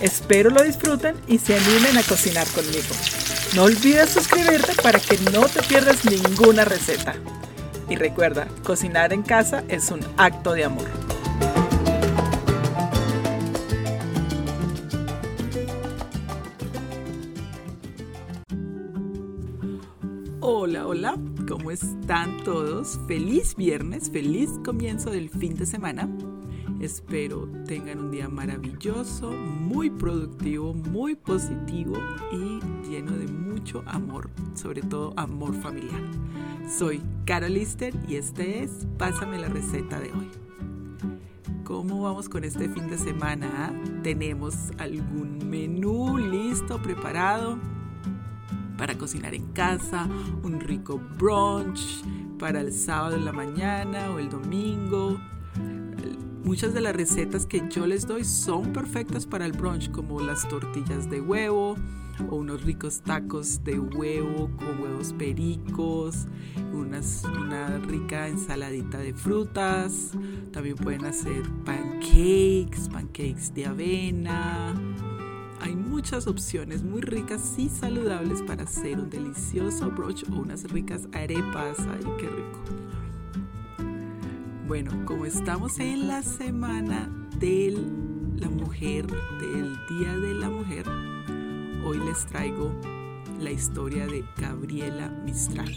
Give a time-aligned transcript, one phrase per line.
[0.00, 2.94] Espero lo disfruten y se animen a cocinar conmigo.
[3.54, 7.14] No olvides suscribirte para que no te pierdas ninguna receta.
[7.88, 10.88] Y recuerda, cocinar en casa es un acto de amor.
[20.40, 21.14] Hola, hola,
[21.48, 22.98] ¿cómo están todos?
[23.06, 26.08] Feliz viernes, feliz comienzo del fin de semana.
[26.84, 31.94] Espero tengan un día maravilloso, muy productivo, muy positivo
[32.30, 36.02] y lleno de mucho amor, sobre todo amor familiar.
[36.68, 40.28] Soy Carol Lister y este es Pásame la receta de hoy.
[41.64, 43.72] ¿Cómo vamos con este fin de semana?
[44.02, 47.58] ¿Tenemos algún menú listo, preparado?
[48.76, 50.08] para cocinar en casa,
[50.42, 52.02] un rico brunch
[52.38, 55.18] para el sábado en la mañana o el domingo.
[56.44, 60.46] Muchas de las recetas que yo les doy son perfectas para el brunch, como las
[60.46, 61.76] tortillas de huevo
[62.30, 66.26] o unos ricos tacos de huevo con huevos pericos,
[66.72, 70.12] una rica ensaladita de frutas.
[70.52, 74.74] También pueden hacer pancakes, pancakes de avena,
[75.64, 81.08] hay muchas opciones muy ricas y saludables para hacer un delicioso brunch o unas ricas
[81.14, 81.78] arepas.
[81.78, 82.60] ¡Ay, qué rico!
[84.66, 87.76] Bueno, como estamos en la semana de
[88.36, 89.06] la mujer,
[89.38, 90.86] del Día de la Mujer,
[91.84, 92.72] hoy les traigo
[93.40, 95.70] la historia de Gabriela Mistral.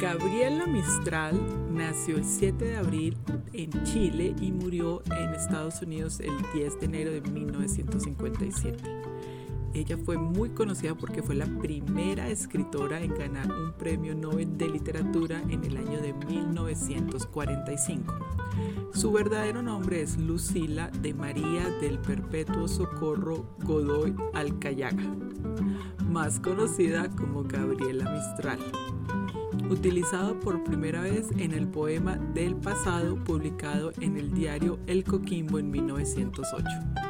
[0.00, 1.40] Gabriela Mistral
[1.72, 3.16] nació el 7 de abril
[3.52, 8.82] en Chile y murió en Estados Unidos el 10 de enero de 1957.
[9.72, 14.68] Ella fue muy conocida porque fue la primera escritora en ganar un premio Nobel de
[14.68, 18.14] Literatura en el año de 1945.
[18.92, 25.04] Su verdadero nombre es Lucila de María del Perpetuo Socorro Godoy Alcayaga,
[26.08, 28.58] más conocida como Gabriela Mistral
[29.70, 35.58] utilizado por primera vez en el poema del pasado publicado en el diario El Coquimbo
[35.58, 37.09] en 1908.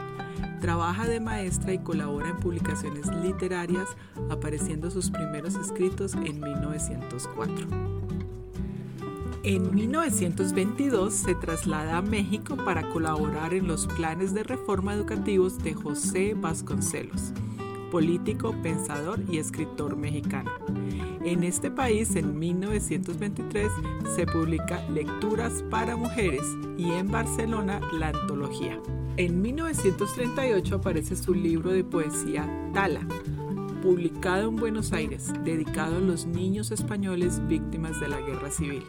[0.60, 3.88] Trabaja de maestra y colabora en publicaciones literarias,
[4.28, 7.66] apareciendo sus primeros escritos en 1904.
[9.42, 15.72] En 1922 se traslada a México para colaborar en los planes de reforma educativos de
[15.72, 17.32] José Vasconcelos,
[17.90, 20.50] político, pensador y escritor mexicano.
[21.22, 23.70] En este país, en 1923,
[24.16, 26.42] se publica Lecturas para Mujeres
[26.78, 28.80] y en Barcelona la antología.
[29.18, 33.06] En 1938 aparece su libro de poesía Tala,
[33.82, 38.84] publicado en Buenos Aires, dedicado a los niños españoles víctimas de la guerra civil.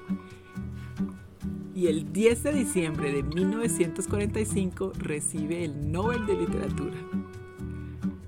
[1.76, 6.96] Y el 10 de diciembre de 1945 recibe el Nobel de Literatura.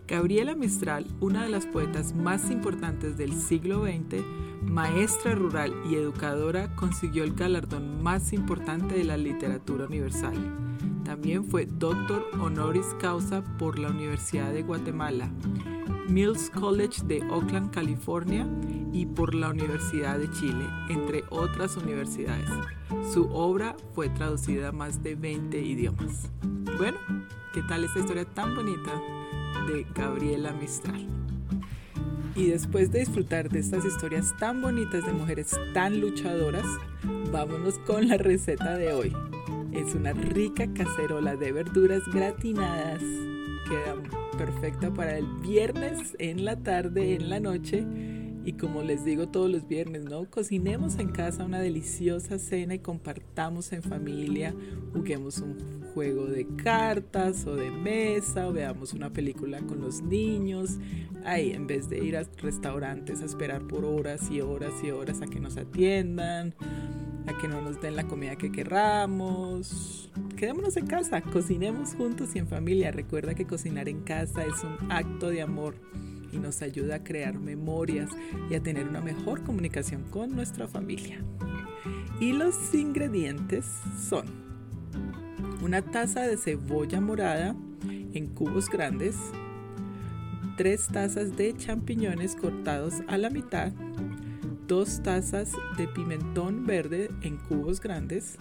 [0.08, 4.22] Gabriela Mistral, una de las poetas más importantes del siglo XX,
[4.62, 10.36] maestra rural y educadora, consiguió el galardón más importante de la literatura universal.
[11.06, 15.32] También fue doctor honoris causa por la Universidad de Guatemala,
[16.10, 18.46] Mills College de Oakland, California
[18.92, 22.50] y por la Universidad de Chile, entre otras universidades.
[23.12, 26.30] Su obra fue traducida a más de 20 idiomas.
[26.78, 26.98] Bueno,
[27.54, 28.92] ¿qué tal esta historia tan bonita?
[29.68, 31.08] De Gabriela Mistral.
[32.36, 36.66] Y después de disfrutar de estas historias tan bonitas de mujeres tan luchadoras,
[37.32, 39.16] vámonos con la receta de hoy.
[39.72, 43.02] Es una rica cacerola de verduras gratinadas.
[43.68, 43.96] Queda
[44.38, 47.86] perfecta para el viernes en la tarde, en la noche
[48.46, 50.30] y como les digo todos los viernes, ¿no?
[50.30, 54.54] Cocinemos en casa una deliciosa cena y compartamos en familia,
[54.94, 60.78] juguemos un juego de cartas o de mesa o veamos una película con los niños.
[61.24, 65.22] Ahí, en vez de ir a restaurantes a esperar por horas y horas y horas
[65.22, 66.54] a que nos atiendan,
[67.28, 70.12] a que no nos den la comida que querramos.
[70.36, 72.92] Quedémonos en casa, cocinemos juntos y en familia.
[72.92, 75.76] Recuerda que cocinar en casa es un acto de amor
[76.34, 78.10] y nos ayuda a crear memorias
[78.50, 81.24] y a tener una mejor comunicación con nuestra familia.
[82.20, 83.66] Y los ingredientes
[84.10, 84.26] son
[85.62, 87.56] una taza de cebolla morada
[88.14, 89.16] en cubos grandes,
[90.58, 93.72] 3 tazas de champiñones cortados a la mitad,
[94.68, 98.38] 2 tazas de pimentón verde en cubos grandes,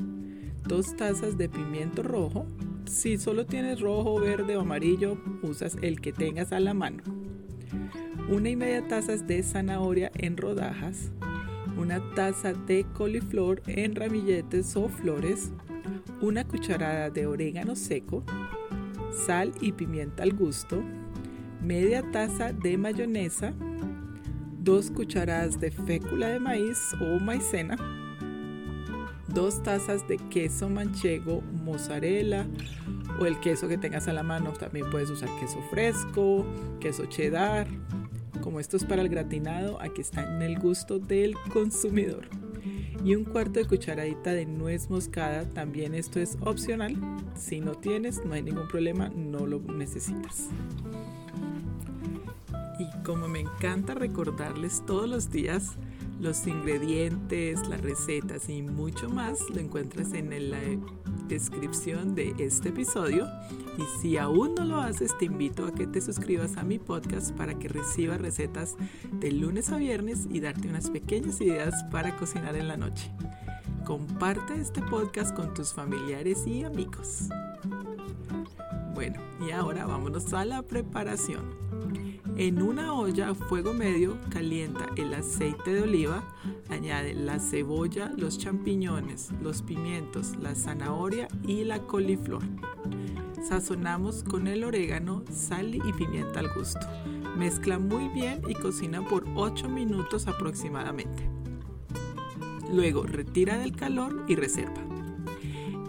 [0.69, 2.47] 2 tazas de pimiento rojo.
[2.85, 7.22] Si solo tienes rojo, verde o amarillo, usas el que tengas a la mano.
[8.33, 11.11] Una y media tazas de zanahoria en rodajas,
[11.77, 15.53] una taza de coliflor en ramilletes o flores,
[16.23, 18.25] una cucharada de orégano seco,
[19.27, 20.83] sal y pimienta al gusto,
[21.63, 23.53] media taza de mayonesa,
[24.61, 27.77] dos cucharadas de fécula de maíz o maicena,
[29.29, 32.47] dos tazas de queso manchego, mozzarella
[33.21, 34.55] o el queso que tengas a la mano.
[34.55, 36.47] También puedes usar queso fresco,
[36.81, 37.67] queso cheddar.
[38.43, 42.29] Como esto es para el gratinado, aquí está en el gusto del consumidor.
[43.05, 46.97] Y un cuarto de cucharadita de nuez moscada, también esto es opcional.
[47.37, 50.49] Si no tienes, no hay ningún problema, no lo necesitas.
[52.79, 55.79] Y como me encanta recordarles todos los días
[56.21, 60.59] los ingredientes, las recetas y mucho más, lo encuentras en la
[61.33, 63.27] descripción de este episodio.
[63.79, 67.33] Y si aún no lo haces, te invito a que te suscribas a mi podcast
[67.33, 68.77] para que recibas recetas
[69.13, 73.11] de lunes a viernes y darte unas pequeñas ideas para cocinar en la noche.
[73.85, 77.29] Comparte este podcast con tus familiares y amigos.
[78.95, 81.72] Bueno, y ahora vámonos a la preparación.
[82.37, 86.25] En una olla a fuego medio calienta el aceite de oliva,
[86.71, 92.43] añade la cebolla, los champiñones, los pimientos, la zanahoria y la coliflor.
[93.47, 96.87] Sazonamos con el orégano, sal y pimienta al gusto.
[97.37, 101.29] Mezcla muy bien y cocina por 8 minutos aproximadamente.
[102.73, 104.92] Luego retira del calor y reserva.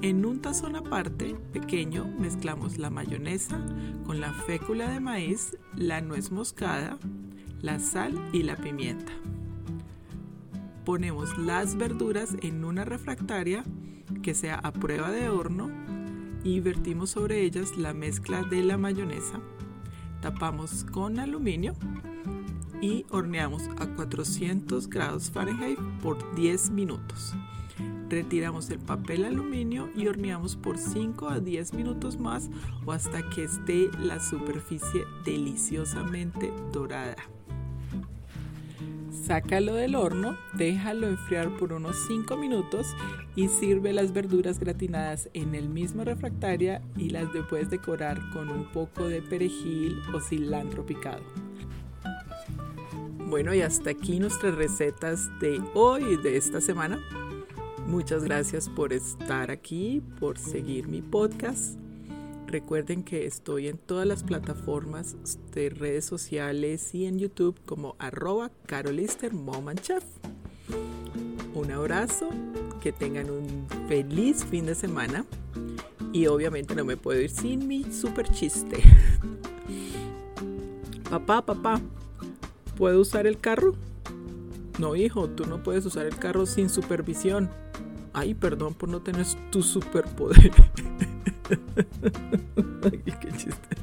[0.03, 3.57] En un tazón aparte, pequeño, mezclamos la mayonesa
[4.05, 6.97] con la fécula de maíz, la nuez moscada,
[7.61, 9.13] la sal y la pimienta.
[10.83, 13.63] Ponemos las verduras en una refractaria
[14.21, 15.71] que sea a prueba de horno
[16.43, 19.39] y vertimos sobre ellas la mezcla de la mayonesa.
[20.19, 21.75] Tapamos con aluminio
[22.81, 27.33] y horneamos a 400 grados Fahrenheit por 10 minutos.
[28.13, 32.47] Retiramos el papel aluminio y horneamos por 5 a 10 minutos más
[32.85, 37.15] o hasta que esté la superficie deliciosamente dorada.
[39.25, 42.85] Sácalo del horno, déjalo enfriar por unos 5 minutos
[43.35, 48.71] y sirve las verduras gratinadas en el mismo refractaria y las puedes decorar con un
[48.71, 51.23] poco de perejil o cilantro picado.
[53.27, 56.99] Bueno, y hasta aquí nuestras recetas de hoy, de esta semana.
[57.87, 61.77] Muchas gracias por estar aquí, por seguir mi podcast.
[62.47, 65.15] Recuerden que estoy en todas las plataformas
[65.53, 69.33] de redes sociales y en YouTube como arroba carolister.
[71.53, 72.29] Un abrazo,
[72.81, 75.25] que tengan un feliz fin de semana
[76.11, 78.83] y obviamente no me puedo ir sin mi super chiste.
[81.09, 81.81] papá, papá,
[82.77, 83.75] ¿puedo usar el carro?
[84.79, 87.49] No, hijo, tú no puedes usar el carro sin supervisión.
[88.13, 90.51] Ay, perdón por no tener tu superpoder.
[92.83, 93.77] Ay, qué chiste.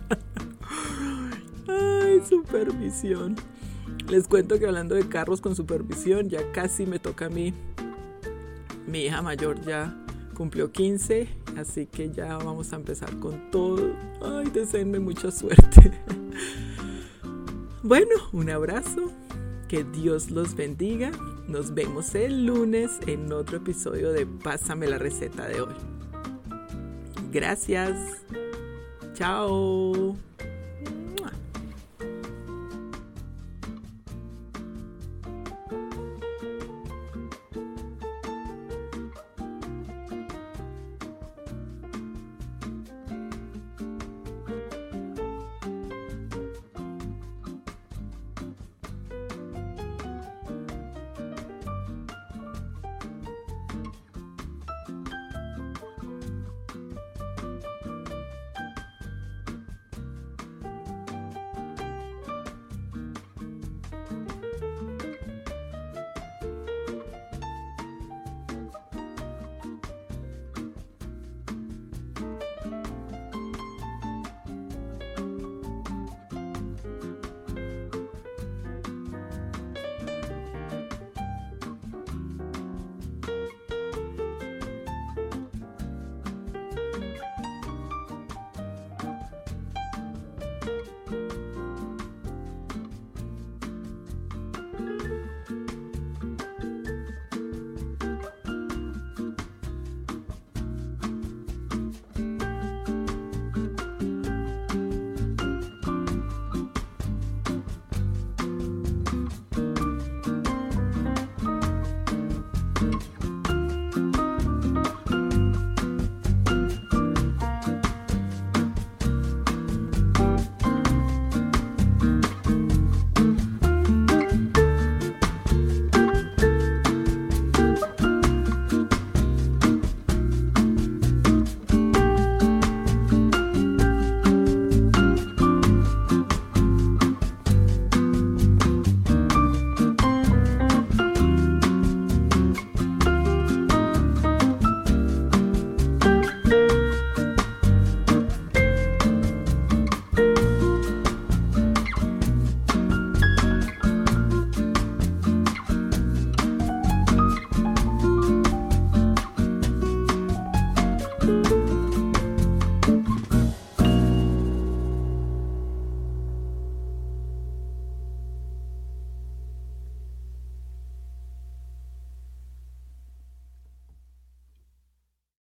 [1.66, 3.36] Ay, supervisión.
[4.08, 7.52] Les cuento que hablando de carros con supervisión, ya casi me toca a mí.
[8.86, 9.96] Mi hija mayor ya
[10.34, 11.28] cumplió 15,
[11.58, 13.94] así que ya vamos a empezar con todo.
[14.22, 15.92] Ay, deseenme mucha suerte.
[17.82, 19.10] Bueno, un abrazo.
[19.66, 21.12] Que Dios los bendiga.
[21.50, 25.74] Nos vemos el lunes en otro episodio de Pásame la receta de hoy.
[27.32, 28.22] Gracias.
[29.14, 30.16] Chao.